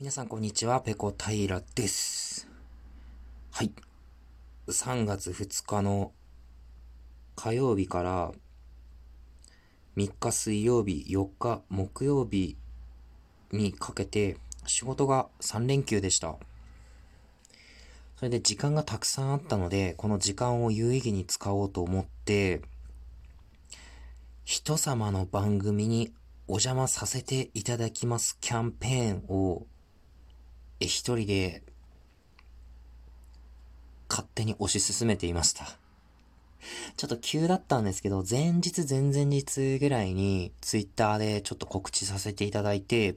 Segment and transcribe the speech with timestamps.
[0.00, 2.48] 皆さんこんにちは、ペコ平です。
[3.50, 3.70] はい。
[4.66, 6.12] 3月2日の
[7.36, 8.32] 火曜日から
[9.98, 12.56] 3日水曜日、4日木曜日
[13.52, 16.36] にかけて仕事が3連休でした。
[18.16, 22.62] それで時間がたくさんあったので、この時間を有意義に使おうと思って、
[24.46, 26.10] 人様の番組に
[26.48, 29.66] お邪魔させていただきますキャンペーンを
[30.86, 31.62] 一人で
[34.08, 35.76] 勝手に推し進めていました。
[36.96, 43.14] ちょっと急だったんですけど、前日前々日ぐらいにツイッターでちょっと告知させていただいて、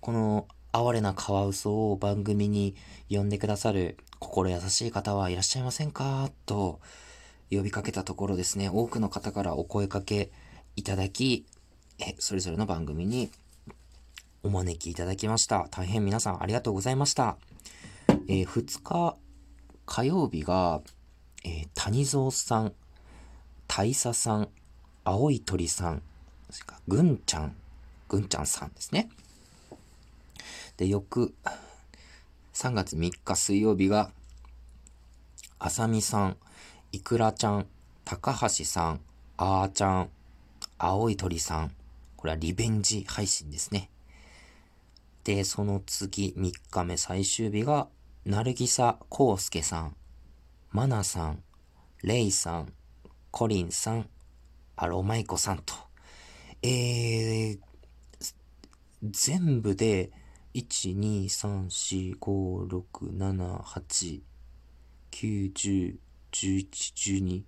[0.00, 2.74] この哀れなカワウソを番組に
[3.10, 6.30] 呼んでくださる心優しい方はいらっしゃいませんか？
[6.46, 6.80] と
[7.50, 10.30] 呼びかけたところですね、多くの方からお声かけ
[10.76, 11.44] いただき、
[11.98, 13.30] え、それぞれの番組に
[14.44, 15.68] お招きいただきました。
[15.70, 17.36] 大変皆さんありがとうございました。
[18.26, 19.16] えー、2日
[19.86, 20.80] 火曜日が、
[21.44, 22.72] えー、谷蔵さん、
[23.68, 24.48] 大佐さん、
[25.04, 26.02] 青い鳥さん、
[26.50, 27.54] それからぐんちゃん、
[28.08, 29.10] ぐんちゃんさんですね。
[30.76, 31.32] で、翌、
[32.52, 34.10] 3月3日水曜日が、
[35.60, 36.36] あさみさん、
[36.90, 37.66] いくらちゃん、
[38.04, 39.00] 高橋さん、
[39.36, 40.08] あーちゃん、
[40.78, 41.72] 青い鳥さん。
[42.16, 43.91] これはリベンジ配信ですね。
[45.24, 47.88] で、その次、3日目最終日が、
[48.24, 49.96] なるぎさこうすけさん、
[50.70, 51.42] まなさん、
[52.02, 52.72] れいさん、
[53.30, 54.08] コリンさん、
[54.76, 55.74] あろまいこさんと。
[56.62, 57.58] えー、
[59.02, 60.10] 全部で、
[60.54, 64.20] 1、2、3、4、5、6、7、8、
[65.10, 65.96] 9、10、
[66.32, 67.42] 11、12、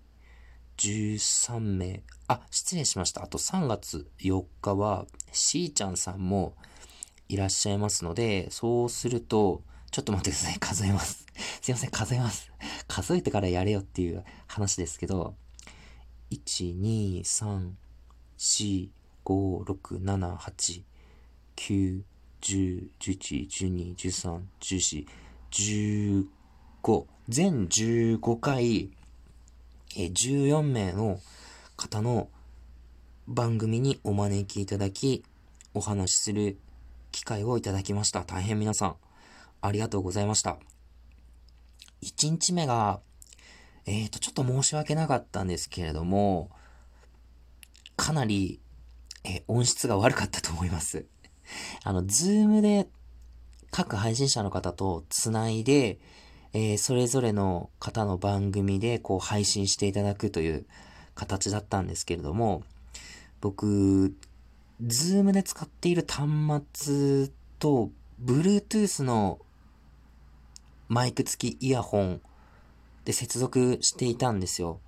[0.77, 2.03] 13名。
[2.29, 3.23] あ、失礼しました。
[3.23, 6.55] あと3月4日は、しーちゃんさんも、
[7.29, 10.59] いらっしゃいますので、そうすると、ちょっと待ってください。
[10.61, 11.27] 数えます。
[11.63, 12.51] すいません、数えます。
[12.89, 15.35] 数えてからやれよっていう話ですけど、
[16.31, 17.73] 1、2、3、
[18.39, 18.89] 4、
[19.25, 20.83] 5、6、7、8、
[21.57, 22.03] 9、
[22.41, 25.07] 10、11、12、13、14、
[25.51, 28.91] 15、全15回、
[29.97, 31.21] え14名の
[31.77, 32.29] 方の
[33.27, 35.25] 番組にお招きいただき、
[35.73, 36.59] お話しする
[37.25, 38.23] 機会をいただきました。
[38.23, 38.97] 大変皆さん、
[39.63, 40.59] ありがとうございました。
[42.03, 43.01] 1日目が、
[43.87, 46.51] えっ、ー、と、ちょっと申し訳なかったんですけれども、
[47.97, 48.61] かなり、
[49.25, 51.07] えー、音質が悪かったと思います。
[51.83, 52.89] あの、ズームで
[53.71, 55.99] 各配信者の方と繋いで、
[56.53, 60.67] えー、それぞれの方の番組でこう配信していただくという
[61.15, 62.65] 形だったんですけれども、
[63.41, 64.15] 僕、
[64.83, 66.29] ズームで使っている端
[66.73, 67.91] 末と、
[68.23, 69.41] Bluetooth の
[70.89, 72.21] マイク付きイヤホン
[73.05, 74.81] で接続していたんですよ。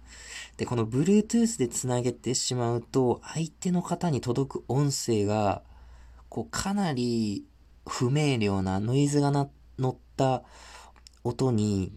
[0.56, 5.62] で、この Bluetooth で繋げてしまうと、相手の方に届く音声が、
[6.28, 7.44] こう、かなり
[7.86, 9.48] 不明瞭なノイズがな、
[9.78, 10.42] 乗った
[11.24, 11.92] 音に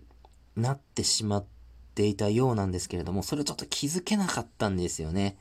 [0.56, 1.46] なってしまっ
[1.96, 5.38] ていたようなんですけれども、それをちょっと気づけなかったんですよね。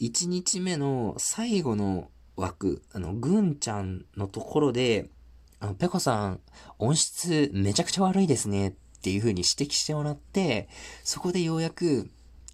[0.00, 5.10] 1日目の最後の枠、あの、ぐんちゃんのところで、
[5.60, 6.40] あの、ペコさん、
[6.78, 8.72] 音質めちゃくちゃ悪いですねっ
[9.02, 10.68] ていう風に指摘してもらって、
[11.02, 12.08] そこでようやく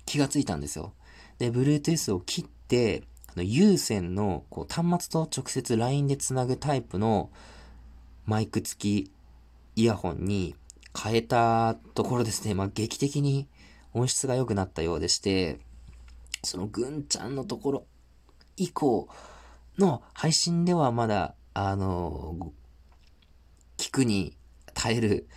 [0.07, 0.95] 気がついたんですよ。
[1.39, 7.31] で、Bluetooth を切って、あの、有線のこう端末と直接 LINE で繋ぐタイプの
[8.25, 9.11] マイク付き
[9.77, 10.55] イヤホンに
[10.97, 13.49] 変えたところですね、まあ、劇的に
[13.93, 15.59] 音質が良くなったようでして、
[16.45, 17.87] そのぐんちゃんのところ
[18.57, 19.09] 以降
[19.79, 22.53] の配信ではまだ、あの、
[23.77, 24.37] 聞くに
[24.73, 25.29] 耐える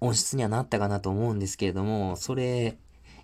[0.00, 2.78] 音質にはなったかなと思うんですけれども、それ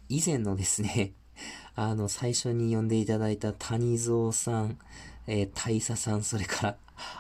[0.09, 1.13] 以前のですね、
[1.75, 4.79] あの、最初に呼んでいただいた谷蔵さん、
[5.27, 6.77] えー、大佐さん、それから、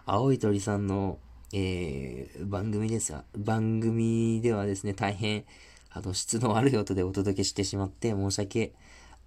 [0.06, 1.18] 青い鳥さんの、
[1.52, 5.44] えー、番組ですが、番組ではですね、大変、
[5.90, 8.74] あの、質の悪い音でお届けしてしまって申し訳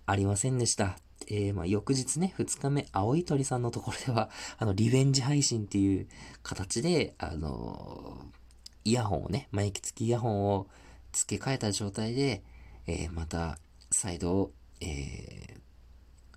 [0.08, 0.98] ありませんでした。
[1.30, 6.08] えー、まあ、翌日ね、二日目、青い鳥さんのところでは、 あの、リベンジ配信っていう
[6.44, 10.68] 形で、あのー、イヤホンをね、マイク付きイヤホンを
[11.12, 12.42] 付け替えた状態で、
[12.88, 13.60] えー、また、
[13.92, 15.60] 再度、え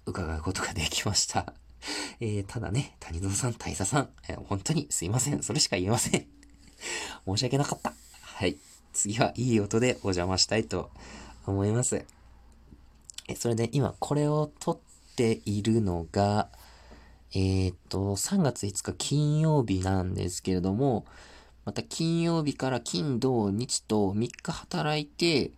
[0.07, 1.55] 伺うことができました。
[2.21, 5.43] えただね、谷蔵さん、大佐さん、え本当にすいません。
[5.45, 6.27] それしか言えません。
[7.27, 7.95] 申し訳なかった。
[8.21, 8.57] はい。
[8.93, 10.91] 次はいい音でお邪魔したいと
[11.47, 12.05] 思います。
[13.37, 14.79] それで今これを撮っ
[15.17, 16.49] ているのが、
[17.33, 21.07] えー、っと、3月5日金曜日なんですけれども、
[21.65, 25.53] また金曜日から金、土、日と3日働いて、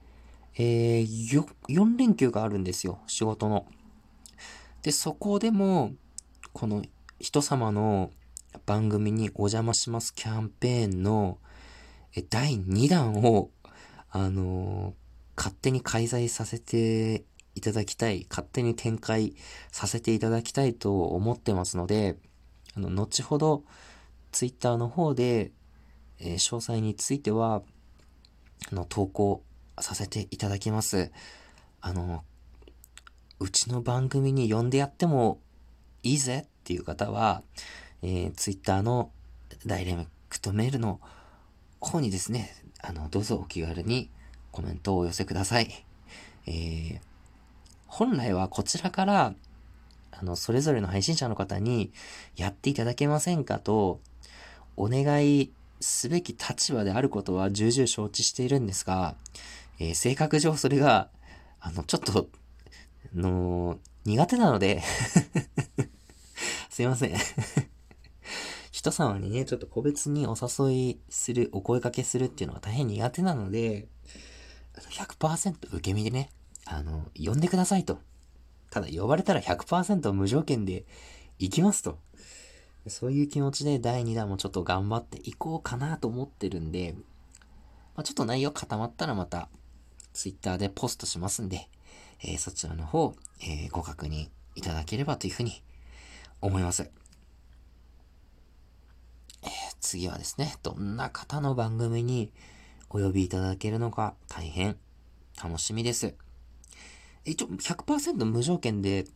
[0.59, 3.67] えー、4連休があるんですよ、仕事の。
[4.83, 5.93] で、そこでも、
[6.53, 6.83] この
[7.19, 8.11] 人様の
[8.67, 11.39] 番組にお邪魔しますキャンペーンの
[12.29, 13.51] 第2弾を、
[14.11, 14.93] あのー、
[15.37, 17.25] 勝手に開催させて
[17.55, 19.35] いただきたい、勝手に展開
[19.71, 22.17] させていただきたいと思ってますので、
[22.75, 23.65] あの、後ほど、
[24.31, 25.53] ツイッターの方で、
[26.19, 27.63] えー、詳細については、
[28.71, 29.43] あの、投稿
[29.81, 31.13] させていただきます。
[31.81, 32.25] あの、
[33.41, 35.41] うちの番組に呼んでやっても
[36.03, 37.43] いいぜっていう方は、
[38.03, 39.11] えー、ツイッターの
[39.67, 41.01] ダイレクトメールの
[41.81, 44.11] 方にですね、あの、どうぞお気軽に
[44.51, 45.85] コメントをお寄せください。
[46.47, 47.01] えー、
[47.93, 49.35] 本来はこちらから、
[50.13, 51.93] あの、それぞれの配信者の方に
[52.37, 54.01] やっていただけませんかと、
[54.79, 59.15] お願いすべき立場であることは重々承知しているんですが、
[59.79, 61.11] えー、性格上それが、
[61.61, 62.31] あの、ちょっと、
[63.15, 64.83] の、苦手なので
[66.71, 67.15] すいません。
[68.71, 73.87] 人様にね、ちょっと個別にお誘いする、お声掛けするっていうのが大変苦手なので、
[74.79, 76.31] 100%受け身でね、
[76.77, 77.99] あの、呼んでくださいと。
[78.71, 80.85] ただ呼ばれたら100%無条件で
[81.39, 81.99] 行きますと。
[82.89, 86.95] そういう気持ちで第2弾もちょっと頑張っていこうかなと思ってるんで、
[87.95, 89.49] まあ、ちょっと内容固まったらまた
[90.13, 91.69] Twitter でポストしますんで、
[92.23, 95.63] えー、そちらの方、えー、ご確認いただければというふうに
[96.41, 96.91] 思います。
[99.43, 102.33] えー、次はですね、どんな方の番組に
[102.91, 104.77] お呼びいただけるのか大変
[105.43, 106.15] 楽しみです。
[107.25, 109.07] 一応100%無条件で、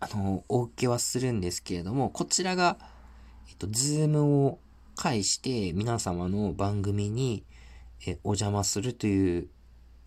[0.00, 2.78] あの、お受けはするんですけれども、こちらが、
[3.48, 4.58] えっと、ズームを
[4.94, 7.44] 介して皆様の番組に
[8.04, 9.48] えお邪魔するという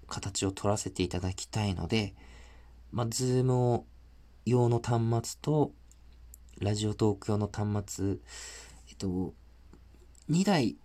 [0.08, 2.14] 形を取らせていただきたいので、
[2.92, 3.84] まあ、ズーム
[4.46, 5.72] 用の端末と、
[6.60, 8.18] ラジオトーク用の端末、
[8.90, 9.34] えっと、
[10.30, 10.76] 2台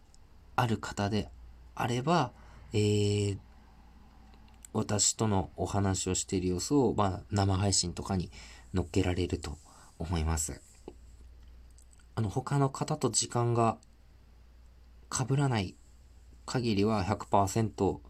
[0.56, 1.28] ある方で
[1.74, 2.32] あれば、
[2.72, 3.38] えー、
[4.74, 8.30] 私とのお話をしている様子を、まあ、生配信とかに
[8.74, 9.56] 乗っけられると
[9.98, 10.60] 思います。
[12.16, 13.78] あの、他の方と時間が
[15.12, 15.76] 被らない
[16.44, 18.00] 限りは100%、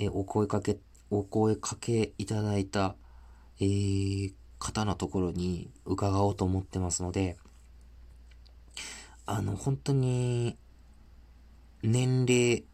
[0.00, 0.78] えお声かけ、
[1.10, 2.96] お声かけいただいた、
[3.60, 7.36] えー、方のところに伺おうと思ってますので、
[9.26, 10.56] あの、本当に、
[11.84, 12.64] 年齢、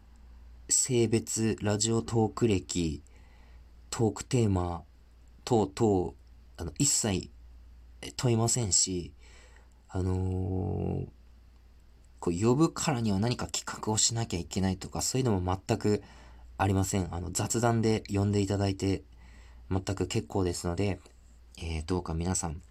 [0.69, 3.03] 性別、ラジオトーク歴、
[3.91, 4.83] トークテーマ
[5.43, 6.13] 等々、
[6.57, 7.29] あの、一切
[8.15, 9.13] 問いませんし、
[9.89, 11.07] あのー、
[12.19, 16.01] こう呼ぶからには何か企画をしなきゃいけないとか、そういうのも全く
[16.57, 17.13] ありません。
[17.13, 19.03] あの、雑談で呼んでいただいて
[19.69, 20.99] 全く結構ですので、
[21.57, 22.61] えー、どうか皆さん、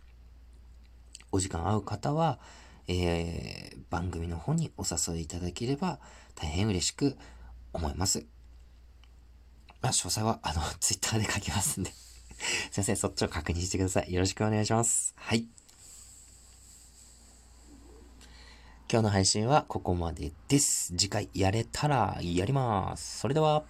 [1.33, 2.39] お時間合う方は、
[2.89, 6.01] えー、番組の方にお誘いいただければ
[6.35, 7.19] 大変嬉しく
[7.75, 8.25] 思います。
[9.91, 11.93] あ、詳細は、あの、 ツイッターで書きますんで
[12.73, 14.13] 先生、そっちを確認してください。
[14.13, 15.15] よろしくお願いします。
[15.17, 15.47] はい。
[18.91, 20.89] 今日の配信はここまでです。
[20.99, 23.21] 次回やれたらやります。
[23.21, 23.65] それでは。